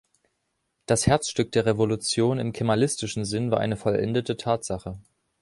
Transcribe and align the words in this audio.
Das 0.87 1.05
Herzstück 1.05 1.51
der 1.51 1.67
Revolution, 1.67 2.39
im 2.39 2.53
kemalistischen 2.53 3.23
Sinn, 3.23 3.51
war 3.51 3.59
eine 3.59 3.77
vollendete 3.77 4.35
Tatsache. 4.35 4.97